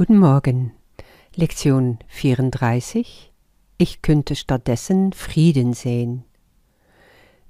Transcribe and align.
Guten 0.00 0.16
Morgen. 0.16 0.72
Lektion 1.36 1.98
34. 2.08 3.34
Ich 3.76 4.00
könnte 4.00 4.34
stattdessen 4.34 5.12
Frieden 5.12 5.74
sehen. 5.74 6.24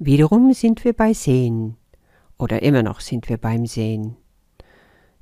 Wiederum 0.01 0.53
sind 0.53 0.85
wir 0.85 0.93
bei 0.93 1.13
Sehen. 1.13 1.77
Oder 2.39 2.63
immer 2.63 2.83
noch 2.83 2.99
sind 2.99 3.29
wir 3.29 3.37
beim 3.37 3.67
Sehen. 3.67 4.17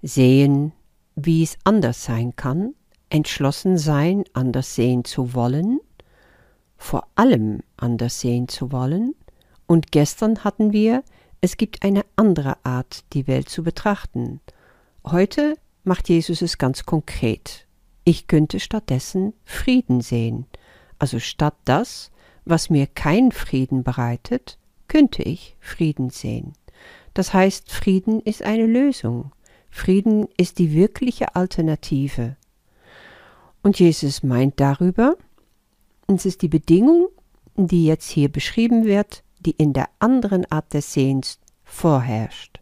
Sehen, 0.01 0.73
wie 1.17 1.43
es 1.43 1.59
anders 1.65 2.03
sein 2.03 2.35
kann, 2.35 2.73
entschlossen 3.11 3.77
sein, 3.77 4.25
anders 4.33 4.75
sehen 4.75 5.05
zu 5.05 5.35
wollen, 5.35 5.81
vor 6.79 7.09
allem 7.15 7.61
anders 7.77 8.21
sehen 8.21 8.49
zu 8.49 8.73
wollen, 8.73 9.15
und 9.67 9.93
gestern 9.93 10.45
hatten 10.45 10.73
wir, 10.73 11.05
es 11.43 11.59
gibt 11.59 11.83
eine 11.83 12.07
andere 12.17 12.57
Art, 12.65 13.05
die 13.13 13.27
Welt 13.27 13.51
zu 13.51 13.63
betrachten. 13.63 14.41
Heute 15.05 15.57
macht 15.89 16.09
Jesus 16.09 16.43
es 16.43 16.59
ganz 16.59 16.85
konkret. 16.85 17.67
Ich 18.05 18.29
könnte 18.29 18.61
stattdessen 18.61 19.33
Frieden 19.45 20.01
sehen. 20.01 20.47
Also 20.99 21.19
statt 21.19 21.57
das, 21.65 22.13
was 22.45 22.71
mir 22.71 22.87
kein 22.87 23.33
Frieden 23.33 23.83
bereitet, 23.83 24.59
könnte 24.87 25.23
ich 25.23 25.57
Frieden 25.61 26.11
sehen. 26.11 26.53
Das 27.15 27.35
heißt, 27.35 27.73
Frieden 27.73 28.21
ist 28.21 28.43
eine 28.43 28.67
Lösung. 28.67 29.33
Frieden 29.71 30.29
ist 30.37 30.59
die 30.59 30.73
wirkliche 30.73 31.35
Alternative. 31.35 32.37
Und 33.63 33.81
Jesus 33.81 34.23
meint 34.23 34.61
darüber, 34.61 35.17
es 36.07 36.25
ist 36.25 36.43
die 36.43 36.49
Bedingung, 36.49 37.09
die 37.57 37.85
jetzt 37.87 38.09
hier 38.09 38.31
beschrieben 38.31 38.85
wird, 38.85 39.25
die 39.41 39.51
in 39.51 39.73
der 39.73 39.89
anderen 39.99 40.51
Art 40.51 40.73
des 40.73 40.93
Sehens 40.93 41.39
vorherrscht. 41.65 42.61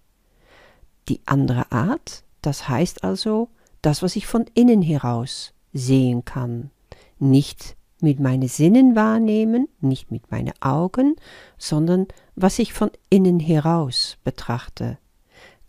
Die 1.09 1.21
andere 1.27 1.71
Art 1.71 2.25
das 2.47 2.69
heißt 2.69 3.03
also, 3.03 3.49
das, 3.83 4.03
was 4.03 4.15
ich 4.15 4.27
von 4.27 4.45
innen 4.55 4.81
heraus 4.81 5.53
sehen 5.73 6.25
kann. 6.25 6.71
Nicht 7.19 7.77
mit 8.01 8.21
meinen 8.21 8.47
Sinnen 8.47 8.95
wahrnehmen, 8.95 9.69
nicht 9.81 10.13
mit 10.13 10.31
meinen 10.31 10.53
Augen, 10.61 11.17
sondern 11.59 12.07
was 12.37 12.61
ich 12.61 12.73
von 12.73 12.91
innen 13.11 13.41
heraus 13.41 14.19
betrachte. 14.23 14.99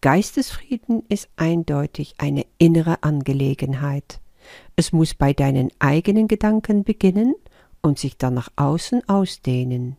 Geistesfrieden 0.02 1.02
ist 1.10 1.30
eindeutig 1.36 2.14
eine 2.20 2.46
innere 2.60 3.02
Angelegenheit. 3.02 4.22
Es 4.76 4.92
muss 4.92 5.16
bei 5.16 5.34
deinen 5.34 5.72
eigenen 5.80 6.28
Gedanken 6.28 6.84
beginnen 6.84 7.34
und 7.82 7.98
sich 7.98 8.18
dann 8.18 8.36
nach 8.36 8.50
außen 8.56 9.10
ausdehnen. 9.10 9.98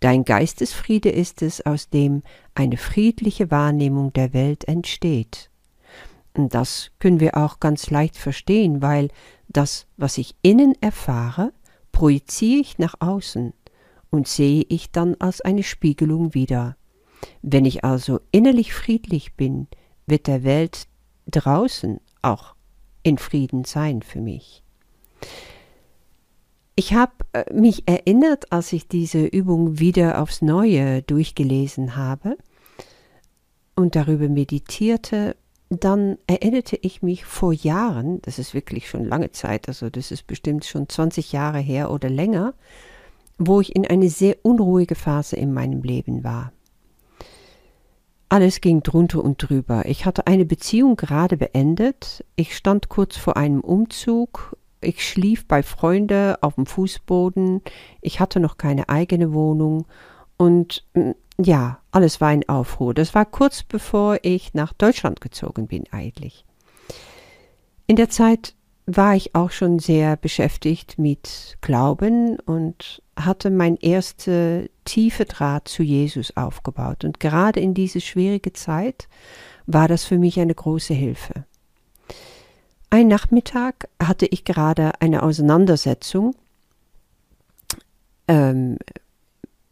Dein 0.00 0.24
Geistesfriede 0.24 1.10
ist 1.10 1.42
es, 1.42 1.64
aus 1.64 1.90
dem 1.90 2.24
eine 2.56 2.76
friedliche 2.76 3.52
Wahrnehmung 3.52 4.12
der 4.12 4.32
Welt 4.32 4.66
entsteht. 4.66 5.51
Das 6.34 6.90
können 6.98 7.20
wir 7.20 7.36
auch 7.36 7.60
ganz 7.60 7.90
leicht 7.90 8.16
verstehen, 8.16 8.80
weil 8.80 9.08
das, 9.48 9.86
was 9.96 10.18
ich 10.18 10.34
innen 10.42 10.74
erfahre, 10.80 11.52
projiziere 11.92 12.60
ich 12.60 12.78
nach 12.78 12.94
außen 13.00 13.52
und 14.10 14.28
sehe 14.28 14.64
ich 14.68 14.90
dann 14.90 15.16
als 15.18 15.40
eine 15.42 15.62
Spiegelung 15.62 16.34
wieder. 16.34 16.76
Wenn 17.42 17.64
ich 17.64 17.84
also 17.84 18.20
innerlich 18.30 18.72
friedlich 18.72 19.34
bin, 19.34 19.68
wird 20.06 20.26
der 20.26 20.42
Welt 20.42 20.86
draußen 21.26 22.00
auch 22.22 22.54
in 23.02 23.18
Frieden 23.18 23.64
sein 23.64 24.02
für 24.02 24.20
mich. 24.20 24.62
Ich 26.74 26.94
habe 26.94 27.12
äh, 27.32 27.52
mich 27.52 27.86
erinnert, 27.86 28.50
als 28.50 28.72
ich 28.72 28.88
diese 28.88 29.24
Übung 29.24 29.78
wieder 29.78 30.20
aufs 30.20 30.40
Neue 30.40 31.02
durchgelesen 31.02 31.96
habe 31.96 32.38
und 33.76 33.94
darüber 33.94 34.28
meditierte, 34.28 35.36
dann 35.78 36.18
erinnerte 36.26 36.76
ich 36.76 37.02
mich 37.02 37.24
vor 37.24 37.52
Jahren, 37.52 38.20
das 38.22 38.38
ist 38.38 38.54
wirklich 38.54 38.88
schon 38.88 39.04
lange 39.04 39.32
Zeit, 39.32 39.68
also 39.68 39.90
das 39.90 40.10
ist 40.10 40.26
bestimmt 40.26 40.64
schon 40.64 40.88
20 40.88 41.32
Jahre 41.32 41.58
her 41.58 41.90
oder 41.90 42.10
länger, 42.10 42.54
wo 43.38 43.60
ich 43.60 43.74
in 43.74 43.86
eine 43.86 44.08
sehr 44.08 44.36
unruhige 44.42 44.94
Phase 44.94 45.36
in 45.36 45.52
meinem 45.52 45.82
Leben 45.82 46.24
war. 46.24 46.52
Alles 48.28 48.60
ging 48.60 48.82
drunter 48.82 49.22
und 49.22 49.38
drüber. 49.38 49.84
Ich 49.84 50.06
hatte 50.06 50.26
eine 50.26 50.44
Beziehung 50.44 50.96
gerade 50.96 51.36
beendet, 51.36 52.24
ich 52.34 52.56
stand 52.56 52.88
kurz 52.88 53.16
vor 53.16 53.36
einem 53.36 53.60
Umzug, 53.60 54.56
ich 54.80 55.06
schlief 55.06 55.46
bei 55.46 55.62
Freunden 55.62 56.36
auf 56.40 56.54
dem 56.54 56.66
Fußboden, 56.66 57.62
ich 58.00 58.20
hatte 58.20 58.40
noch 58.40 58.56
keine 58.56 58.88
eigene 58.88 59.32
Wohnung 59.32 59.86
und 60.36 60.84
mm, 60.94 61.10
ja, 61.44 61.80
alles 61.90 62.20
war 62.20 62.32
in 62.32 62.48
Aufruhr. 62.48 62.94
Das 62.94 63.14
war 63.14 63.24
kurz 63.24 63.62
bevor 63.62 64.18
ich 64.22 64.54
nach 64.54 64.72
Deutschland 64.72 65.20
gezogen 65.20 65.66
bin 65.66 65.84
eigentlich. 65.90 66.44
In 67.86 67.96
der 67.96 68.10
Zeit 68.10 68.54
war 68.86 69.14
ich 69.14 69.34
auch 69.34 69.50
schon 69.50 69.78
sehr 69.78 70.16
beschäftigt 70.16 70.98
mit 70.98 71.56
Glauben 71.60 72.38
und 72.40 73.02
hatte 73.16 73.50
mein 73.50 73.76
erste 73.76 74.70
tiefe 74.84 75.24
Draht 75.24 75.68
zu 75.68 75.82
Jesus 75.82 76.36
aufgebaut. 76.36 77.04
Und 77.04 77.20
gerade 77.20 77.60
in 77.60 77.74
diese 77.74 78.00
schwierige 78.00 78.52
Zeit 78.52 79.08
war 79.66 79.88
das 79.88 80.04
für 80.04 80.18
mich 80.18 80.40
eine 80.40 80.54
große 80.54 80.94
Hilfe. 80.94 81.44
Ein 82.90 83.08
Nachmittag 83.08 83.88
hatte 84.02 84.26
ich 84.26 84.44
gerade 84.44 85.00
eine 85.00 85.22
Auseinandersetzung 85.22 86.34
ähm, 88.28 88.78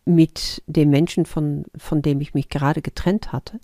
mit 0.05 0.63
dem 0.67 0.91
Menschen, 0.91 1.27
von, 1.27 1.65
von 1.77 2.03
dem 2.03 2.21
ich 2.21 2.35
mich 2.35 2.49
gerade 2.49 2.83
getrennt 2.83 3.33
hatte. 3.33 3.61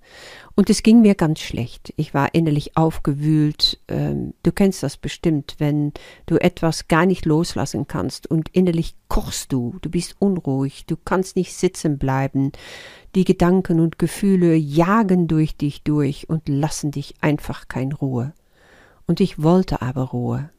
Und 0.54 0.70
es 0.70 0.82
ging 0.82 1.00
mir 1.00 1.14
ganz 1.14 1.40
schlecht. 1.40 1.92
Ich 1.96 2.14
war 2.14 2.34
innerlich 2.34 2.76
aufgewühlt. 2.76 3.80
Ähm, 3.88 4.34
du 4.42 4.52
kennst 4.52 4.82
das 4.82 4.96
bestimmt, 4.96 5.56
wenn 5.58 5.92
du 6.26 6.36
etwas 6.36 6.88
gar 6.88 7.06
nicht 7.06 7.24
loslassen 7.24 7.86
kannst 7.86 8.30
und 8.30 8.48
innerlich 8.50 8.94
kochst 9.08 9.52
du, 9.52 9.76
du 9.82 9.90
bist 9.90 10.16
unruhig, 10.18 10.86
du 10.86 10.96
kannst 10.96 11.36
nicht 11.36 11.54
sitzen 11.54 11.98
bleiben. 11.98 12.52
Die 13.14 13.24
Gedanken 13.24 13.80
und 13.80 13.98
Gefühle 13.98 14.54
jagen 14.54 15.28
durch 15.28 15.56
dich 15.56 15.82
durch 15.82 16.28
und 16.28 16.48
lassen 16.48 16.90
dich 16.90 17.14
einfach 17.20 17.68
kein 17.68 17.92
Ruhe. 17.92 18.34
Und 19.06 19.20
ich 19.20 19.42
wollte 19.42 19.82
aber 19.82 20.02
Ruhe. 20.02 20.50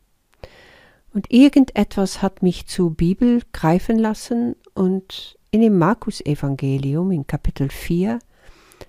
Und 1.13 1.31
irgendetwas 1.31 2.21
hat 2.21 2.43
mich 2.43 2.67
zur 2.67 2.91
Bibel 2.91 3.41
greifen 3.51 3.97
lassen 3.97 4.55
und 4.73 5.36
in 5.51 5.61
dem 5.61 5.77
Markus-Evangelium 5.77 7.11
in 7.11 7.25
Kapitel 7.25 7.69
4 7.69 8.19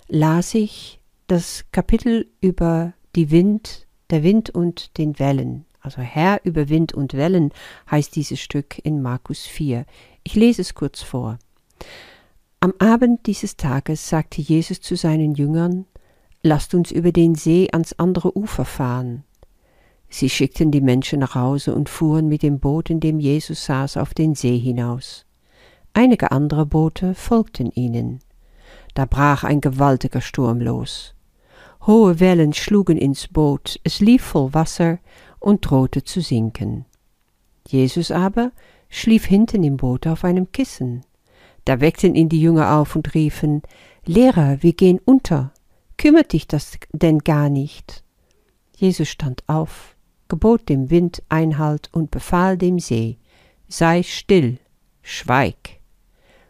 las 0.07 0.53
ich 0.53 0.99
das 1.27 1.65
Kapitel 1.71 2.27
über 2.41 2.93
die 3.15 3.31
Wind, 3.31 3.87
der 4.09 4.23
Wind 4.23 4.49
und 4.49 4.97
den 4.97 5.19
Wellen. 5.19 5.65
Also 5.81 6.01
Herr 6.01 6.41
über 6.43 6.69
Wind 6.69 6.93
und 6.93 7.13
Wellen 7.13 7.51
heißt 7.89 8.15
dieses 8.15 8.39
Stück 8.39 8.79
in 8.83 9.01
Markus 9.01 9.45
4. 9.45 9.85
Ich 10.23 10.35
lese 10.35 10.61
es 10.61 10.73
kurz 10.73 11.01
vor. 11.01 11.39
Am 12.59 12.73
Abend 12.79 13.25
dieses 13.27 13.55
Tages 13.55 14.09
sagte 14.09 14.41
Jesus 14.41 14.81
zu 14.81 14.95
seinen 14.95 15.35
Jüngern, 15.35 15.85
Lasst 16.41 16.73
uns 16.73 16.91
über 16.91 17.11
den 17.11 17.35
See 17.35 17.67
ans 17.71 17.93
andere 17.93 18.37
Ufer 18.37 18.63
fahren. 18.63 19.23
Sie 20.09 20.29
schickten 20.29 20.71
die 20.71 20.81
Menschen 20.81 21.19
nach 21.19 21.35
Hause 21.35 21.75
und 21.75 21.89
fuhren 21.89 22.27
mit 22.29 22.43
dem 22.43 22.59
Boot, 22.59 22.89
in 22.89 23.01
dem 23.01 23.19
Jesus 23.19 23.65
saß, 23.65 23.97
auf 23.97 24.13
den 24.13 24.35
See 24.35 24.57
hinaus. 24.57 25.25
Einige 25.93 26.31
andere 26.31 26.65
Boote 26.65 27.15
folgten 27.15 27.71
ihnen. 27.71 28.19
Da 28.93 29.05
brach 29.05 29.43
ein 29.43 29.61
gewaltiger 29.61 30.21
Sturm 30.21 30.61
los. 30.61 31.13
Hohe 31.85 32.19
Wellen 32.19 32.53
schlugen 32.53 32.97
ins 32.97 33.27
Boot, 33.27 33.79
es 33.83 33.99
lief 33.99 34.23
voll 34.23 34.53
Wasser 34.53 34.99
und 35.39 35.61
drohte 35.61 36.03
zu 36.03 36.21
sinken. 36.21 36.85
Jesus 37.67 38.11
aber 38.11 38.51
schlief 38.89 39.25
hinten 39.25 39.63
im 39.63 39.77
Boot 39.77 40.07
auf 40.07 40.23
einem 40.23 40.51
Kissen. 40.51 41.05
Da 41.65 41.79
weckten 41.79 42.15
ihn 42.15 42.29
die 42.29 42.41
Jünger 42.41 42.75
auf 42.75 42.95
und 42.95 43.13
riefen 43.13 43.61
Lehrer, 44.05 44.61
wir 44.61 44.73
gehen 44.73 44.99
unter. 45.05 45.53
Kümmert 45.97 46.33
dich 46.33 46.47
das 46.47 46.77
denn 46.93 47.19
gar 47.19 47.49
nicht? 47.49 48.03
Jesus 48.75 49.09
stand 49.09 49.43
auf, 49.47 49.95
gebot 50.27 50.69
dem 50.69 50.89
Wind 50.89 51.21
Einhalt 51.29 51.89
und 51.91 52.11
befahl 52.11 52.57
dem 52.57 52.79
See 52.79 53.17
Sei 53.67 54.01
still, 54.01 54.57
schweig. 55.03 55.78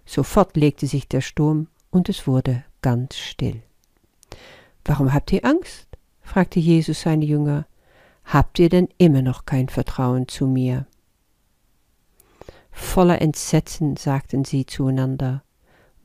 Sofort 0.10 0.58
legte 0.58 0.88
sich 0.88 1.08
der 1.08 1.22
Sturm 1.22 1.68
und 1.92 2.10
es 2.10 2.26
wurde 2.26 2.64
ganz 2.82 3.16
still. 3.16 3.62
Warum 4.84 5.14
habt 5.14 5.32
ihr 5.32 5.46
Angst? 5.46 5.88
fragte 6.24 6.60
Jesus 6.60 7.02
seine 7.02 7.26
Jünger. 7.26 7.68
Habt 8.26 8.58
ihr 8.58 8.70
denn 8.70 8.90
immer 8.98 9.22
noch 9.22 9.46
kein 9.46 9.70
Vertrauen 9.70 10.28
zu 10.28 10.48
mir? 10.48 10.88
Voller 12.72 13.22
Entsetzen 13.22 13.98
sagten 13.98 14.46
sie 14.46 14.66
zueinander, 14.66 15.44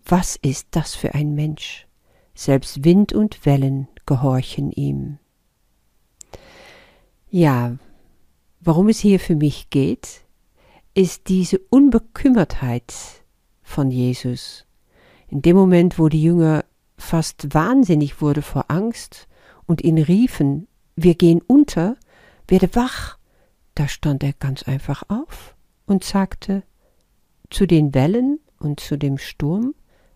was 0.04 0.36
ist 0.36 0.68
das 0.72 0.94
für 0.94 1.14
ein 1.14 1.34
Mensch? 1.34 1.86
Selbst 2.34 2.84
Wind 2.84 3.14
und 3.14 3.46
Wellen 3.46 3.88
gehorchen 4.04 4.70
ihm. 4.70 5.18
Ja, 7.30 7.78
worum 8.60 8.90
es 8.90 8.98
hier 8.98 9.18
für 9.18 9.34
mich 9.34 9.70
geht, 9.70 10.26
ist 10.92 11.30
diese 11.30 11.58
Unbekümmertheit, 11.70 13.23
von 13.64 13.90
Jesus. 13.90 14.66
In 15.28 15.43
dem 15.43 15.56
Moment, 15.56 15.99
wo 15.99 16.08
die 16.08 16.22
Jünger 16.22 16.64
fast 16.96 17.52
wahnsinnig 17.55 18.20
wurde 18.20 18.43
vor 18.43 18.66
Angst 18.69 19.26
und 19.66 19.82
ihn 19.82 19.99
riefen, 19.99 20.69
wir 20.94 21.16
gehen 21.16 21.40
unter, 21.44 21.96
werde 22.46 22.72
wach. 22.76 23.19
Da 23.75 23.88
stand 23.88 24.22
er 24.22 24.34
ganz 24.34 24.62
einfach 24.62 25.02
auf 25.08 25.56
und 25.87 26.05
sagte 26.05 26.62
zu 27.50 27.66
den 27.66 27.94
Wellen 27.94 28.38
und 28.61 28.78
zu 28.78 28.96
dem 28.96 29.19
Sturm, 29.19 29.75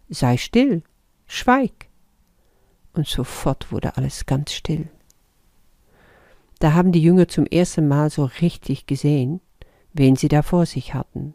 sei 0.09 0.37
still, 0.37 0.83
schweig. 1.27 1.89
Und 2.93 3.07
sofort 3.07 3.73
wurde 3.73 3.97
alles 3.97 4.27
ganz 4.27 4.53
still. 4.53 4.89
Da 6.59 6.73
haben 6.73 6.93
die 6.93 7.03
Jünger 7.03 7.29
zum 7.29 7.47
ersten 7.47 7.87
Mal 7.87 8.11
so 8.11 8.25
richtig 8.41 8.87
gesehen, 8.87 9.41
wen 9.93 10.17
sie 10.17 10.29
da 10.29 10.43
vor 10.43 10.67
sich 10.67 10.95
hatten. 10.95 11.35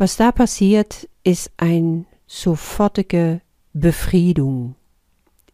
Was 0.00 0.16
da 0.16 0.30
passiert, 0.30 1.08
ist 1.24 1.50
ein 1.56 2.06
sofortige 2.28 3.40
Befriedung, 3.72 4.76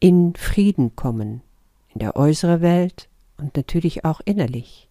in 0.00 0.34
Frieden 0.36 0.94
kommen, 0.96 1.40
in 1.94 2.00
der 2.00 2.14
äußeren 2.14 2.60
Welt 2.60 3.08
und 3.38 3.56
natürlich 3.56 4.04
auch 4.04 4.20
innerlich. 4.26 4.90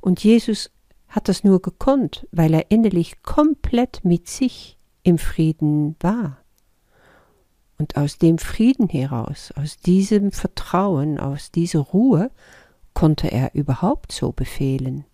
Und 0.00 0.24
Jesus 0.24 0.70
hat 1.08 1.28
das 1.28 1.44
nur 1.44 1.60
gekonnt, 1.60 2.26
weil 2.32 2.54
er 2.54 2.70
innerlich 2.70 3.22
komplett 3.22 4.06
mit 4.06 4.26
sich 4.26 4.78
im 5.02 5.18
Frieden 5.18 5.94
war. 6.00 6.38
Und 7.76 7.98
aus 7.98 8.16
dem 8.16 8.38
Frieden 8.38 8.88
heraus, 8.88 9.52
aus 9.54 9.76
diesem 9.76 10.32
Vertrauen, 10.32 11.20
aus 11.20 11.50
dieser 11.50 11.80
Ruhe, 11.80 12.30
konnte 12.94 13.30
er 13.30 13.54
überhaupt 13.54 14.12
so 14.12 14.32
befehlen. 14.32 15.04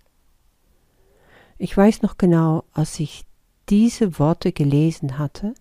Ich 1.59 1.77
weiß 1.77 2.03
noch 2.03 2.19
genau, 2.19 2.63
als 2.73 3.01
ich 3.01 3.25
diese 3.69 4.19
Worte 4.19 4.53
gelesen 4.53 5.19
hatte, 5.19 5.55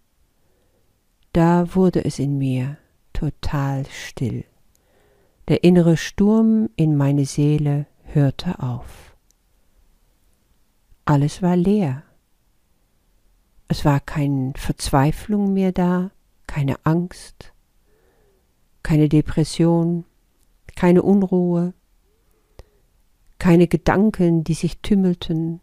da 1.33 1.75
wurde 1.75 2.03
es 2.05 2.19
in 2.19 2.37
mir 2.37 2.77
total 3.13 3.85
still. 3.87 4.45
Der 5.47 5.63
innere 5.63 5.97
Sturm 5.97 6.69
in 6.75 6.95
meine 6.95 7.25
Seele 7.25 7.85
hörte 8.03 8.59
auf. 8.59 9.15
Alles 11.05 11.41
war 11.41 11.55
leer. 11.55 12.03
Es 13.69 13.85
war 13.85 13.99
keine 13.99 14.53
Verzweiflung 14.55 15.53
mehr 15.53 15.71
da, 15.71 16.11
keine 16.47 16.85
Angst, 16.85 17.53
keine 18.83 19.09
Depression, 19.09 20.05
keine 20.75 21.01
Unruhe, 21.01 21.73
keine 23.39 23.67
Gedanken, 23.67 24.43
die 24.43 24.53
sich 24.53 24.79
tümmelten, 24.79 25.59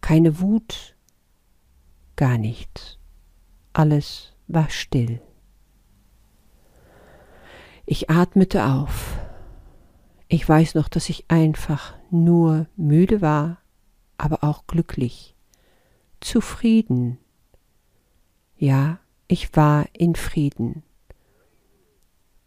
keine 0.00 0.40
Wut, 0.40 0.96
gar 2.18 2.36
nichts. 2.36 2.98
Alles 3.72 4.34
war 4.48 4.68
still. 4.70 5.22
Ich 7.86 8.10
atmete 8.10 8.66
auf. 8.66 9.16
Ich 10.26 10.46
weiß 10.46 10.74
noch, 10.74 10.88
dass 10.88 11.08
ich 11.08 11.26
einfach 11.28 11.94
nur 12.10 12.66
müde 12.76 13.22
war, 13.22 13.62
aber 14.18 14.42
auch 14.42 14.66
glücklich, 14.66 15.36
zufrieden. 16.20 17.18
Ja, 18.56 18.98
ich 19.28 19.54
war 19.54 19.86
in 19.92 20.16
Frieden. 20.16 20.82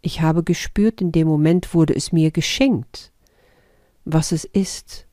Ich 0.01 0.21
habe 0.21 0.43
gespürt, 0.43 0.99
in 0.99 1.13
dem 1.13 1.27
Moment 1.29 1.73
wurde 1.73 1.95
es 1.95 2.11
mir 2.11 2.31
geschenkt, 2.31 3.13
was 4.03 4.33
es 4.33 4.43
ist, 4.43 5.07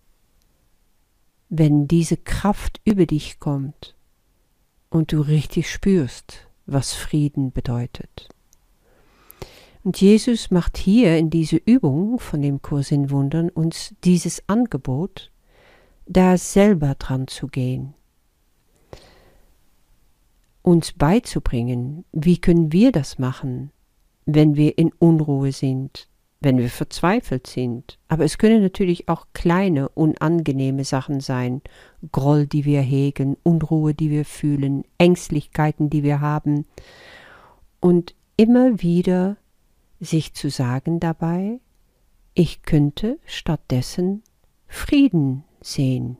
wenn 1.49 1.87
diese 1.87 2.16
Kraft 2.16 2.81
über 2.84 3.06
dich 3.06 3.38
kommt 3.38 3.94
und 4.90 5.12
du 5.12 5.20
richtig 5.20 5.70
spürst, 5.70 6.49
was 6.67 6.94
Frieden 6.94 7.52
bedeutet. 7.52 8.29
Und 9.85 10.00
Jesus 10.00 10.50
macht 10.50 10.76
hier 10.76 11.17
in 11.17 11.31
diese 11.31 11.56
Übung 11.56 12.19
von 12.19 12.43
dem 12.43 12.61
Kurs 12.62 12.90
in 12.90 13.11
Wundern 13.11 13.49
uns 13.49 13.94
dieses 14.05 14.43
Angebot, 14.49 15.31
da 16.06 16.37
selber 16.37 16.94
dran 16.94 17.29
zu 17.29 17.46
gehen, 17.46 17.94
uns 20.62 20.93
beizubringen, 20.93 22.05
wie 22.12 22.38
können 22.38 22.73
wir 22.73 22.93
das 22.93 23.19
machen, 23.19 23.70
wenn 24.26 24.56
wir 24.56 24.76
in 24.76 24.93
Unruhe 24.99 25.52
sind, 25.52 26.07
wenn 26.40 26.58
wir 26.58 26.70
verzweifelt 26.70 27.46
sind. 27.46 27.99
Aber 28.06 28.25
es 28.25 28.38
können 28.38 28.62
natürlich 28.62 29.08
auch 29.08 29.26
kleine, 29.32 29.88
unangenehme 29.88 30.85
Sachen 30.85 31.20
sein. 31.20 31.62
Groll, 32.12 32.46
die 32.46 32.64
wir 32.64 32.81
hegen, 32.81 33.37
Unruhe, 33.43 33.94
die 33.94 34.11
wir 34.11 34.25
fühlen, 34.25 34.85
Ängstlichkeiten, 34.99 35.90
die 35.90 36.02
wir 36.02 36.20
haben. 36.20 36.67
Und 37.81 38.14
immer 38.37 38.81
wieder 38.82 39.37
sich 40.00 40.35
zu 40.35 40.49
sagen 40.49 41.00
dabei, 41.00 41.61
ich 42.35 42.62
könnte 42.62 43.19
stattdessen 43.26 44.23
Frieden 44.69 45.43
sehen. 45.61 46.19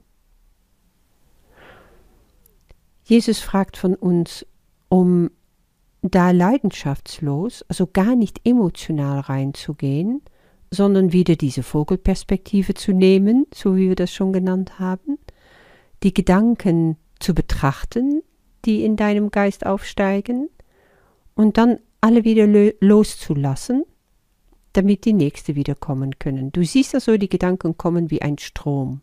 Jesus 3.05 3.39
fragt 3.39 3.77
von 3.77 3.95
uns, 3.95 4.45
um 4.89 5.31
da 6.11 6.31
leidenschaftslos, 6.31 7.65
also 7.69 7.87
gar 7.87 8.15
nicht 8.15 8.41
emotional 8.45 9.21
reinzugehen, 9.21 10.23
sondern 10.71 11.13
wieder 11.13 11.37
diese 11.37 11.63
Vogelperspektive 11.63 12.75
zu 12.75 12.93
nehmen, 12.93 13.47
so 13.55 13.77
wie 13.77 13.89
wir 13.89 13.97
das 13.97 14.13
schon 14.13 14.33
genannt 14.33 14.79
haben, 14.79 15.19
die 16.03 16.15
Gedanken 16.15 16.97
zu 17.19 17.35
betrachten, 17.35 18.23
die 18.65 18.85
in 18.85 18.97
deinem 18.97 19.31
Geist 19.31 19.67
aufsteigen, 19.67 20.49
und 21.35 21.57
dann 21.57 21.79
alle 22.01 22.25
wieder 22.25 22.47
loszulassen, 22.81 23.85
damit 24.73 25.05
die 25.05 25.13
nächste 25.13 25.55
wieder 25.55 25.75
kommen 25.75 26.19
können. 26.19 26.53
Du 26.53 26.65
siehst 26.65 26.95
also, 26.95 27.17
die 27.17 27.29
Gedanken 27.29 27.77
kommen 27.79 28.11
wie 28.11 28.23
ein 28.23 28.39
Strom. 28.39 29.01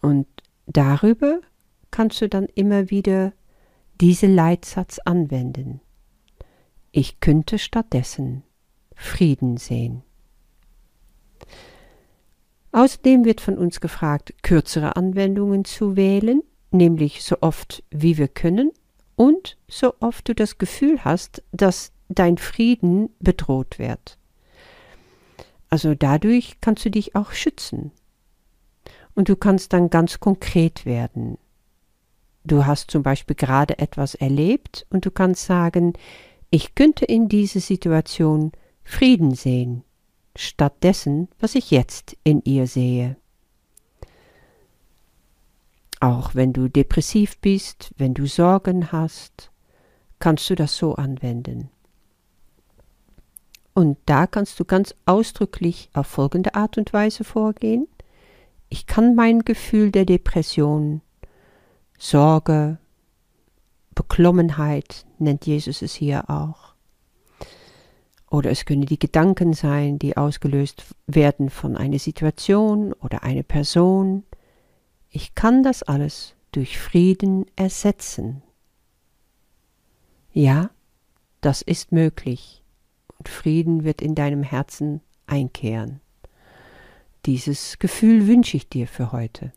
Und 0.00 0.26
darüber 0.66 1.40
kannst 1.90 2.20
du 2.20 2.28
dann 2.28 2.46
immer 2.54 2.90
wieder 2.90 3.32
diesen 4.00 4.34
Leitsatz 4.34 4.98
anwenden. 4.98 5.80
Ich 6.90 7.20
könnte 7.20 7.58
stattdessen 7.58 8.42
Frieden 8.94 9.56
sehen. 9.56 10.02
Außerdem 12.72 13.24
wird 13.24 13.40
von 13.40 13.58
uns 13.58 13.80
gefragt, 13.80 14.34
kürzere 14.42 14.96
Anwendungen 14.96 15.64
zu 15.64 15.96
wählen, 15.96 16.42
nämlich 16.70 17.22
so 17.22 17.38
oft 17.40 17.82
wie 17.90 18.16
wir 18.16 18.28
können 18.28 18.70
und 19.16 19.58
so 19.68 19.94
oft 20.00 20.28
du 20.28 20.34
das 20.34 20.58
Gefühl 20.58 21.04
hast, 21.04 21.42
dass 21.52 21.92
dein 22.08 22.38
Frieden 22.38 23.10
bedroht 23.18 23.78
wird. 23.78 24.18
Also 25.68 25.94
dadurch 25.94 26.56
kannst 26.60 26.84
du 26.84 26.90
dich 26.90 27.14
auch 27.16 27.32
schützen. 27.32 27.92
Und 29.14 29.28
du 29.28 29.36
kannst 29.36 29.72
dann 29.72 29.90
ganz 29.90 30.20
konkret 30.20 30.86
werden. 30.86 31.38
Du 32.44 32.66
hast 32.66 32.90
zum 32.90 33.02
Beispiel 33.02 33.36
gerade 33.36 33.78
etwas 33.78 34.14
erlebt 34.14 34.86
und 34.90 35.04
du 35.04 35.10
kannst 35.10 35.44
sagen, 35.44 35.92
ich 36.50 36.74
könnte 36.74 37.04
in 37.04 37.28
dieser 37.28 37.60
Situation 37.60 38.52
Frieden 38.82 39.34
sehen, 39.34 39.84
statt 40.34 40.82
dessen, 40.82 41.28
was 41.38 41.54
ich 41.54 41.70
jetzt 41.70 42.16
in 42.24 42.42
ihr 42.44 42.66
sehe. 42.66 43.16
Auch 46.00 46.34
wenn 46.34 46.54
du 46.54 46.68
depressiv 46.68 47.38
bist, 47.38 47.92
wenn 47.98 48.14
du 48.14 48.26
Sorgen 48.26 48.90
hast, 48.90 49.50
kannst 50.18 50.48
du 50.48 50.54
das 50.54 50.76
so 50.76 50.94
anwenden. 50.94 51.68
Und 53.74 53.98
da 54.06 54.26
kannst 54.26 54.58
du 54.58 54.64
ganz 54.64 54.94
ausdrücklich 55.04 55.90
auf 55.92 56.06
folgende 56.06 56.54
Art 56.54 56.78
und 56.78 56.92
Weise 56.92 57.22
vorgehen. 57.22 57.86
Ich 58.70 58.86
kann 58.86 59.14
mein 59.14 59.40
Gefühl 59.40 59.92
der 59.92 60.06
Depression, 60.06 61.02
Sorge, 62.02 62.78
Beklommenheit 63.94 65.04
nennt 65.18 65.44
Jesus 65.44 65.82
es 65.82 65.92
hier 65.92 66.30
auch. 66.30 66.72
Oder 68.30 68.50
es 68.50 68.64
können 68.64 68.86
die 68.86 68.98
Gedanken 68.98 69.52
sein, 69.52 69.98
die 69.98 70.16
ausgelöst 70.16 70.86
werden 71.06 71.50
von 71.50 71.76
einer 71.76 71.98
Situation 71.98 72.94
oder 72.94 73.22
einer 73.22 73.42
Person, 73.42 74.24
ich 75.10 75.34
kann 75.34 75.62
das 75.62 75.82
alles 75.82 76.34
durch 76.52 76.78
Frieden 76.78 77.44
ersetzen. 77.54 78.42
Ja, 80.32 80.70
das 81.42 81.60
ist 81.60 81.92
möglich, 81.92 82.64
und 83.18 83.28
Frieden 83.28 83.84
wird 83.84 84.00
in 84.00 84.14
deinem 84.14 84.42
Herzen 84.42 85.02
einkehren. 85.26 86.00
Dieses 87.26 87.78
Gefühl 87.78 88.26
wünsche 88.26 88.56
ich 88.56 88.70
dir 88.70 88.86
für 88.88 89.12
heute. 89.12 89.52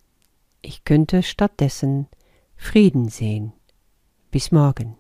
Ich 0.62 0.84
könnte 0.84 1.24
stattdessen 1.24 2.08
Frieden 2.56 3.10
sehen. 3.10 3.54
Bis 4.32 4.52
morgen. 4.52 4.96